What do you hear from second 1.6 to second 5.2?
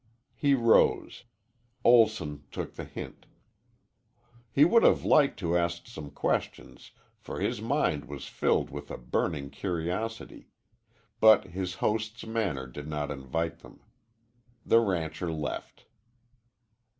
Olson took the hint. He would have